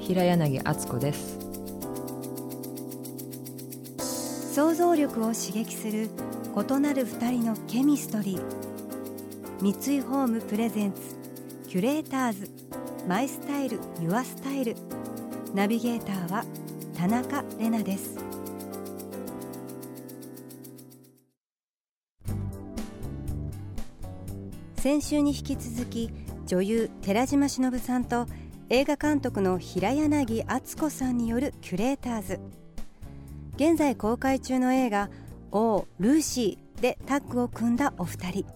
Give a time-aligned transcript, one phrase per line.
[0.00, 1.38] 平柳敦子です。
[4.54, 6.10] 想像力を刺激する
[6.56, 8.42] 異なる二人のケミストリー。
[9.60, 11.00] 三井ホームプレゼンツ
[11.68, 12.50] キュレーターズ。
[13.06, 14.74] マイスタイルユアスタイル。
[15.54, 16.44] ナビゲーターは
[16.96, 18.18] 田中れなです。
[24.76, 26.10] 先週に引き続き
[26.46, 28.26] 女優寺島しのぶさんと
[28.72, 32.40] 映画監督の平柳敦子さんによるキュレーターズ。
[33.56, 35.10] 現在公開中の映画
[35.50, 38.46] 「オー・ルーシー」でタッグを組んだお二人。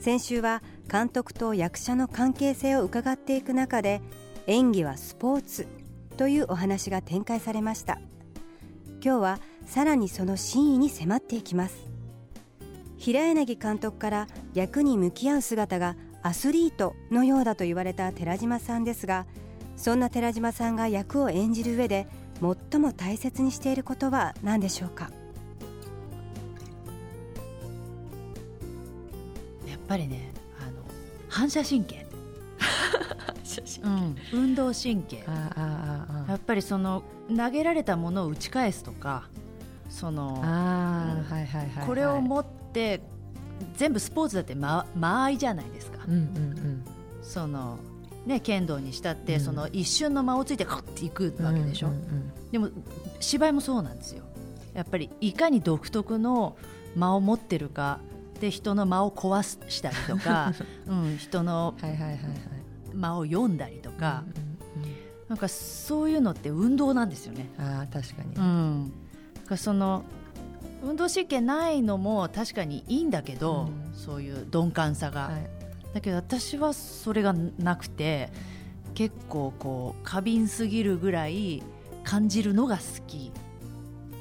[0.00, 4.00] 先週は監督と役者の関係性を伺っていく中で
[4.46, 5.68] 演技はスポーツ
[6.16, 7.98] というお話が展開されました。
[9.04, 11.76] 今日はさらにその真意に迫っていきます。
[12.96, 19.26] 平柳監督から役に向き合う姿がアスリートのようだと言われた寺島さんですが
[19.76, 22.06] そんな寺島さんが役を演じる上で
[22.70, 25.10] 最も大切にしていることは何でしょうか？
[29.66, 30.82] やっぱりねあの
[31.28, 32.06] 反射神経。
[33.82, 35.24] うん、運動神経。
[35.26, 37.02] やっぱりその
[37.34, 39.28] 投げられたものを打ち返すとか
[39.88, 40.44] その
[41.86, 43.00] これを持って
[43.78, 46.84] 全部スポーツだって間間合いじゃないですか、うんうんうん、
[47.22, 47.78] その
[48.26, 52.68] ね、剣道にしたって、うん、その一瞬の間をついてカッていくわけでしょ、うんうんうん、でも
[53.20, 54.24] 芝居もそうなんですよ。
[54.74, 56.56] やっぱりいかに独特の
[56.94, 58.00] 間を持ってるか
[58.40, 60.52] で人の間を壊したりとか、
[60.86, 61.74] うん、人の
[62.94, 64.94] 間を読んだりとか、うんうんうん、
[65.28, 67.48] なんかそういうのって運動なんですよね。
[67.58, 68.92] あ確かに、うん、
[69.56, 70.04] その
[70.82, 75.48] 運動神経ないのも確かにいいんだけど、うん、そういう鈍感さが、はい、
[75.94, 78.30] だけど私はそれがなくて
[78.94, 81.62] 結構こう過敏すぎるぐらい
[82.04, 83.32] 感じるのが好き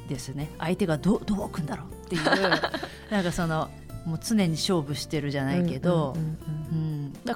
[0.08, 0.50] ですね。
[0.58, 2.24] 相手がどどう置くんだろうっていう
[3.12, 3.70] なんかその
[4.06, 6.16] もう常に勝負してるじゃないけど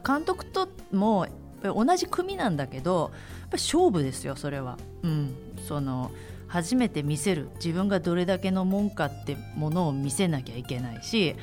[0.05, 1.27] 監督とも
[1.63, 3.11] 同じ組なんだけど
[3.41, 4.77] やっぱ勝負ですよそれは。
[5.03, 5.33] うん、
[5.67, 6.11] その
[6.51, 11.35] 初めて見せる自分がどれだけのもんかってものを見せなきゃいけないし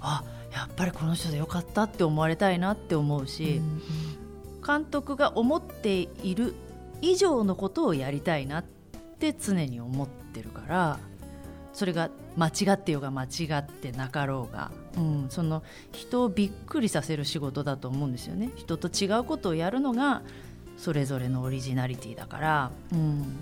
[0.00, 3.80] あやっぱりこの人でよかったって思われたいなって思うし、うん、
[4.66, 6.54] 監督が思っている
[7.00, 8.64] 以上のことをやりたいなっ
[9.20, 10.98] て常に思ってるから
[11.72, 13.26] それが間違ってようが間違
[13.58, 15.62] ってなかろうが、うん、その
[15.92, 18.50] 人をびっくりさせる仕事だと思うんですよね。
[18.56, 20.22] 人と違うことをやるのが
[20.76, 23.36] それぞれのオリジナリティだから、うん、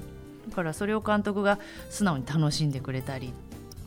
[0.49, 1.59] だからそれを監督が
[1.91, 3.32] 素直に楽しんでくれたり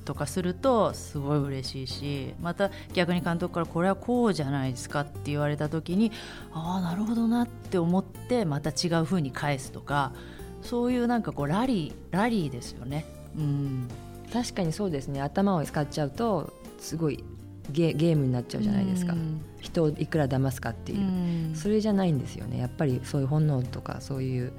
[0.05, 6.11] とかするとすごい嬉しいしまた逆に監督からこれはこうじゃないですかって言われた時に
[6.53, 10.13] ああなるほどなって思ってまた違う風に返すとか
[10.61, 13.05] そういうなんかこうラリーラリーですよね。
[13.37, 13.87] うん。
[14.33, 15.21] 確かにそうですね。
[15.21, 17.23] 頭を使っちゃうとすごい
[17.71, 19.13] ゲゲームになっちゃうじゃないですか、
[19.59, 22.59] 人をいくら騙すかっていう、それじゃないんですよね。
[22.59, 24.53] やっぱりそういう本能とかそういう、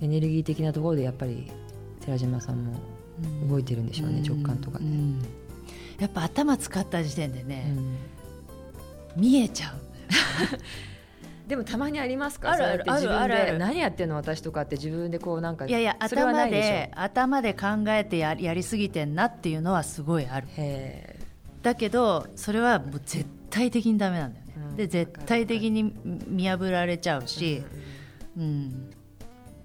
[0.00, 1.50] エネルギー的なところでやっぱり
[2.04, 2.74] 寺島さんも
[3.48, 4.84] 動いてるんでしょうね、直感とかで、
[5.98, 7.74] やっぱ頭使った時点でね、
[9.16, 9.74] 見えちゃう。
[11.48, 12.50] でもたまにありますか？
[12.50, 12.92] あるある。
[12.92, 13.34] あるある。
[13.34, 20.48] ある何やってんの私とかって自分でこうなんかいやいや頭で頭で考えてややりすぎてんなっていうのはすごいある。
[21.62, 25.94] だけどそれはもう絶対的にダメなんだよね、うん、で絶対的に
[26.28, 27.62] 見破られちゃうし、
[28.36, 28.90] うん、うん、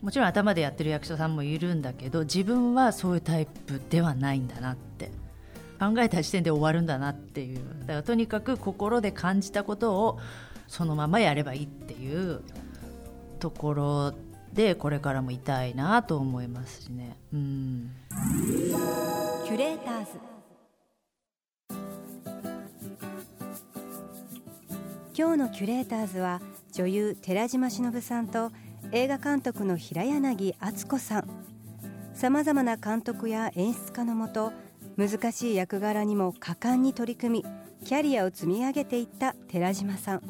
[0.02, 5.12] もちろん頭でやってる役者さんもいるんだけど自分はそういうタイプではないんだなって。
[5.80, 7.60] 考えた時点で終わるんだなっていう。
[7.82, 10.20] だからとにかく心で感じたことを
[10.68, 12.42] そのままやればいいっていう。
[13.42, 14.14] ところ
[14.54, 17.18] でこれからもいたいなと思いますしね。
[17.34, 17.92] うん、
[19.46, 20.12] キュレーターズ。
[25.18, 26.40] 今日のキュレーターズは
[26.72, 28.52] 女優寺島しのぶさんと
[28.92, 31.30] 映画監督の平柳敦子さん。
[32.14, 34.52] さまざまな監督や演出家のもと
[34.98, 37.46] 難しい役柄にも果敢に取り組み
[37.86, 40.22] キャリアを積み上げていった寺島さん。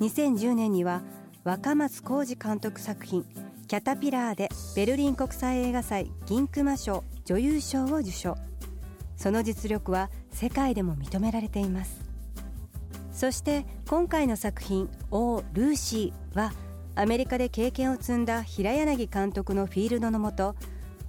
[0.00, 1.02] 2010年には
[1.44, 3.24] 若松浩二監督作品
[3.68, 8.36] 「キャタピラー」でベルリン国際映画祭銀熊賞女優賞を受賞。
[9.16, 12.00] その実力は世界でも認められています。
[13.12, 16.52] そして今回の作品「オー・ルーシー」は
[16.94, 20.54] アメリカで経験を積んだ平柳監督のフィールドのもと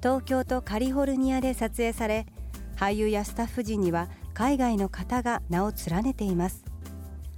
[0.01, 2.25] 東京とカリフォルニアで撮影され
[2.77, 6.63] 俳優やスタッフ陣には海外の方が名を連ねています。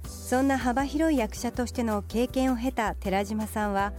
[0.04, 3.92] そんな幅広い役者としての経験を経た寺島さんは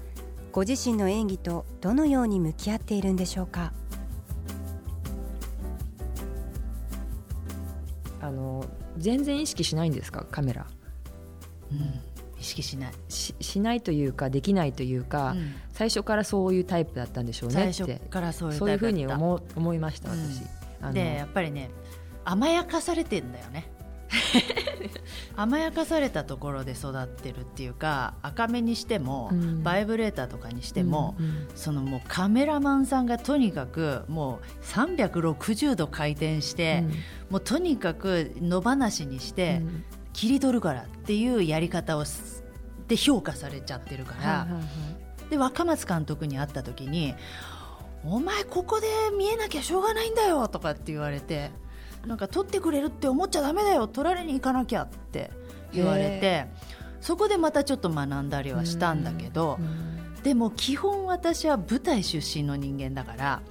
[0.52, 3.72] ご自身の演技とどのように向き合っているんでしょうか？
[8.20, 8.66] あの
[8.98, 10.26] 全然意識しないんですか？
[10.30, 10.66] カメラ、
[11.72, 11.82] うん、意
[12.48, 20.44] 識しないししないというかできないというか、うん、最初からそういうタイプだったんでしょうね最初からそういうそういうふうに思思いました私、
[20.84, 21.70] うん、でやっぱりね
[22.26, 23.72] 甘やかされてんだよね。
[25.36, 36.90] 甘やかされたところで育ってるっていうか赤目にしても、うん、バイブレーターとかにしても、うんうん、そのもうカメラマンさんがとにかくもう360度回転して、うん、
[37.32, 39.62] もうとにかく野放しにして、
[40.14, 42.06] 切り取るからっていうやり方を
[42.88, 44.60] で評価されちゃってるから、はいはいは
[45.28, 47.16] い、で若松監督に会った時に
[48.06, 48.88] 「お前ここで
[49.18, 51.52] 見えなきゃしょうがないんだよ」とかって言われて。
[52.06, 55.30] なんか取ってくれるって思っちゃだめだよ取られに行かなきゃって
[55.74, 56.48] 言われて
[57.02, 59.60] そこでまたちょっと学んだりはしたんだけど
[60.24, 63.42] でも基本私は舞台出身の人間だから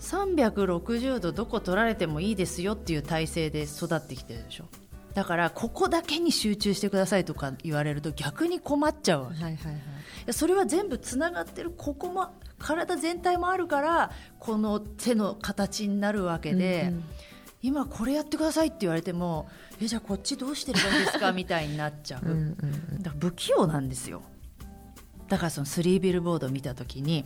[0.00, 4.64] 360度どこ取られてもいいですよっていう体制で育ってきてるでしょ
[5.14, 9.54] だからここだけに集中してくださいとか言われると逆に困っちゃうはいはいは
[10.28, 17.04] い、それは全部つながってるここも体全体もあるからこの手の形になるわけで、うんうん。
[17.62, 19.48] 今これやってくださいって言われても
[19.80, 22.26] えじゃあこっちどうしてればいいですかみたいになっちゃう。
[22.26, 22.56] うん、
[23.00, 24.22] だから不器用なんですよ。
[25.28, 27.24] だからそのスリービルボードを見た時に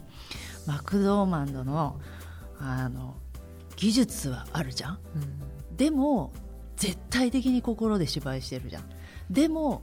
[0.66, 2.00] マクドーマンドの
[2.58, 3.16] あの
[3.76, 6.32] 技術はあるじゃん、うん、でも
[6.76, 8.84] 絶対的に心で芝居してるじゃん。
[9.30, 9.82] でも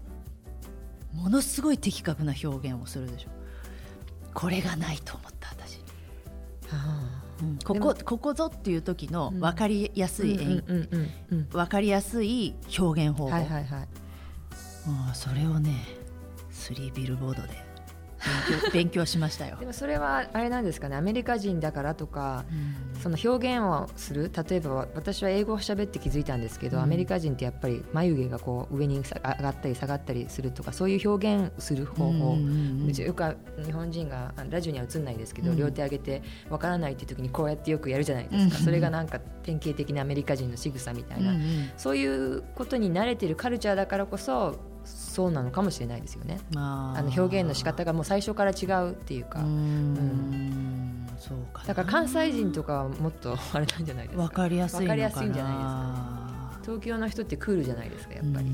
[1.14, 3.30] ものすごい的確な表現をするでしょ。
[4.34, 5.78] これがないと思った私、
[6.68, 6.78] は
[7.20, 7.24] あ。
[7.66, 13.88] ここここぞっていう時の分かりやすい分かりやすい表現方法、はいはいはい、
[15.14, 15.72] それをね
[16.52, 17.50] スリービルボードで
[18.50, 19.58] 勉強 勉強しましたよ。
[19.60, 20.96] でもそれはあれなんですかね。
[20.96, 41.34] アメリカ人だからとか、うん、その表現をする例えば私は英語を喋って気づいたんですけど、うん、アメリカ人ってやっぱり眉毛がこう上に上がったり下がったりするとかそういう表現する方法、うん、よく日本人がラジオには映んないですけど、両手上げてわからないっていう時にこうやってよくやるじゃないですか、それがなんか典型的なアメリカ人の仕草みたいな、
[41.76, 44.56] そういうことに慣れてるカルチャーだからこそ
[44.86, 46.40] そうなのかもしれないですよね。
[46.56, 49.40] あの表現の仕方がもう最初から違うっていうか。
[49.40, 51.08] うん。
[51.20, 54.24] そうかだから関西人とかはもっとあれなんじゃないですか。
[54.24, 58.48] 分かりやすい分かりやすいんじゃないですか、ね、東京の人ってクールじゃないですかやっぱり。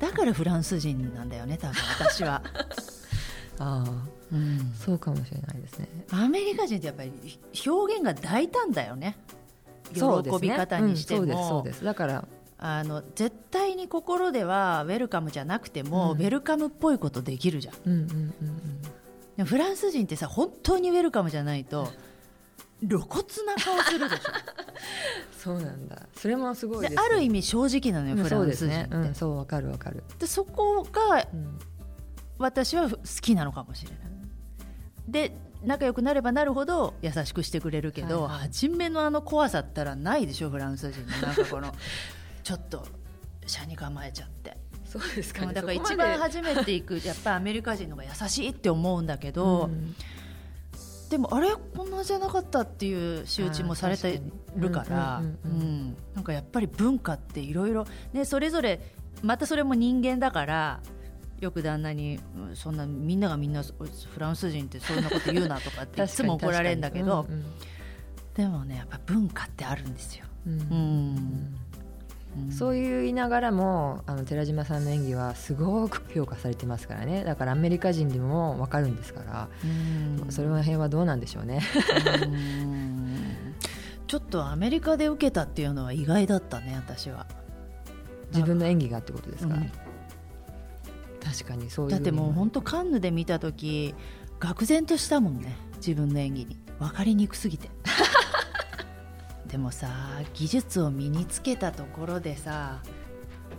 [0.00, 2.42] だからフランス人なんだよね多分私は。
[3.58, 5.88] ああ、うん、そうかもしれないですね。
[6.10, 7.12] アメリカ人ってやっぱり
[7.66, 9.16] 表現が大胆だよね。
[9.92, 10.00] 喜
[10.40, 11.84] び方にしても、そうです、そうです。
[11.84, 12.24] だから
[12.66, 18.34] あの絶対に心ではウェルカムじゃなくても、うん、ウェルカムっぽいことできるじゃん,、うんうんうん
[19.36, 21.92] うん、フランス人ってさ本当にウェルカムじゃないと
[22.80, 24.22] 露骨な顔するでしょ。
[25.38, 26.06] そうなんだ。
[26.16, 30.02] それもすごい、ね、ある意味正直なのよ、フランス人って、うん、そうわ、かるわかる。
[30.18, 31.26] でそこが、
[32.38, 34.00] 私は好きなのかもしれない。
[35.08, 41.06] で仲良くなればなるほど優しくしてくれるけど、はいはい、初めのあの怖さったらないでしょフランス人の。
[41.26, 41.74] なんかこの
[42.44, 42.86] ちょっと
[43.46, 44.56] 車に構えちゃって。
[44.84, 49.92] そうですか、ね、だから一番初めて行く やっぱりアメリカ人の方が優しいって思うんだけど、うん、
[51.10, 54.22] でもあれこんなじゃなかったっていう周知もされて
[54.54, 55.20] るから
[56.14, 57.86] なんかやっぱり文化っていろいろ
[58.24, 58.80] それぞれ
[59.22, 60.80] またそれも人間だから
[61.40, 62.20] よく旦那に
[62.54, 67.44] そんなみんながみんなフランス人ってそんなこと言うなとかって いつも怒られるんだけど、うんうん、
[68.34, 70.26] でもねやっぱ文化ってあるんですよ。
[70.46, 71.56] うん、うん
[72.50, 77.24] そういう言いながらもあの寺島さんの演技はすごく評価されてますからね。
[77.24, 79.48] だからアメリカ人でも分かるんですから。
[80.30, 81.60] それの辺はどうなんでしょうね。
[84.06, 87.26] ちょっとアメリカで受けたっていうのは意外だったね私は。
[88.32, 89.70] 自分の演技がってことですか、うん、
[91.22, 91.90] 確かにそういう。
[91.92, 93.94] だってもう本当カンヌで見た時
[94.40, 96.58] 愕然としたもんね自分の演技に。
[96.78, 97.70] 分かりにくすぎて
[99.54, 99.86] でもさ
[100.34, 102.82] 技術を身につけたところでさ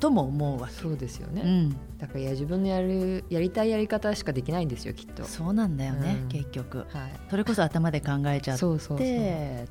[0.02, 0.74] とも思うわけ。
[0.74, 5.24] そうですよね、うん、だから自分のやるやりたいやり方しかできないんですよきっと。
[5.24, 6.88] そうなんだよね、うん、結局、はい、
[7.30, 8.60] それこそ頭で考えちゃって。
[8.60, 9.16] そうそうそうっていう。
[9.16, 9.68] ね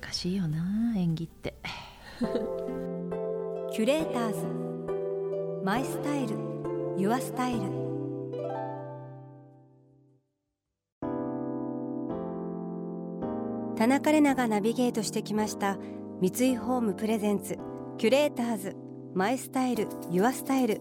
[0.00, 1.54] 難しいよな演技って。
[3.72, 5.64] キュレーターズ。
[5.64, 6.36] My Style。Your
[6.96, 7.62] Style
[13.76, 15.76] 田中麗奈がナビゲートしてきました。
[16.22, 17.58] 三井ホーム presents
[17.98, 18.76] キュレーターズ
[19.14, 20.80] My Style Your Style。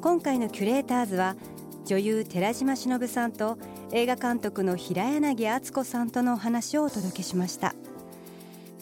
[0.00, 1.36] 今回のキュレーターズは
[1.84, 3.58] 女優寺島しのぶさんと
[3.92, 7.74] 映画監督の平柳敦子さんとのお話をお届けしました、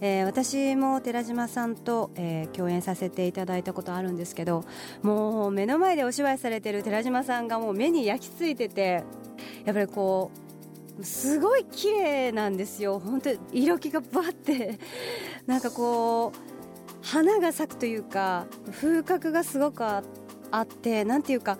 [0.01, 4.65] えー、私も寺島さんと、えー、共演させていただいたことあるんですけど
[5.03, 9.05] もう目の前でお芝居されてる寺島さんがもう目に焼き付いてて
[9.65, 10.44] やっぱりこう
[11.03, 14.79] すごい綺麗なんですよ本当色気がバって
[15.47, 20.05] なんかこう花が咲くというか風格がすごくあ
[20.61, 21.59] ってなんていうか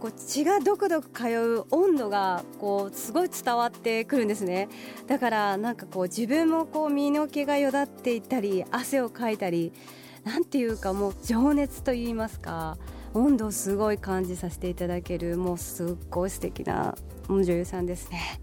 [0.00, 4.68] こう血がどくどく通う温度がこうすごい伝わってくるんですね
[5.06, 9.72] だからなんかこう自分もこう身の毛がよだっていったり汗をかいたり
[10.24, 12.76] なんていうかもう情熱といいますか
[13.14, 16.94] 温度をすごい感じさせていただけるもうすっごい素敵な
[17.28, 18.40] 女優さんですね。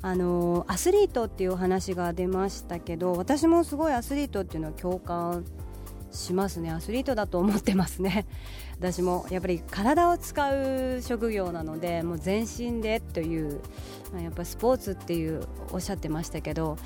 [0.00, 5.44] あのアスリートっていう話が出ましたけど私もすごいアスリートっていうのは共感
[6.10, 6.70] しますね。
[6.70, 8.26] アスリートだと思ってますね。
[8.78, 13.60] 私もやっぱり体を使う職業なのでもう全身でという
[14.22, 16.76] やっぱスポーツっていうおっしゃってましたけど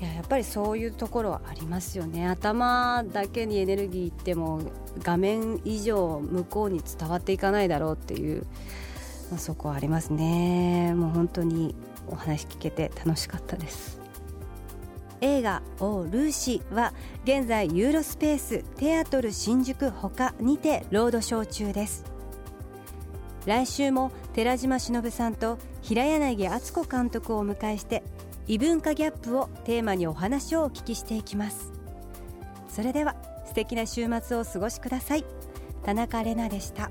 [0.00, 2.26] いややっぱりそういうところはありますよね。
[2.26, 4.60] 頭だけにエネルギーいっても
[5.02, 8.46] 画面以上向こうに伝わっていかないだろうっていう、
[9.30, 10.94] まあ、そこはありますね。
[10.94, 11.74] もう本当に
[12.08, 14.00] お話聞けて楽しかったです。
[15.20, 16.92] 映画「オー・ルーシー」は
[17.24, 22.04] 現在ユーロスペーステアトル新宿ほかにてロードショー中です。
[23.46, 28.02] 来週も寺島しのぶさんと平柳敦子監督をお迎えして
[28.46, 31.72] 異文化ギャップをテーマにお話をお聞きしていきます。
[32.68, 33.14] それでは
[33.46, 35.24] 素敵な週末をお過ごしください。
[35.84, 36.90] 田中れなでした。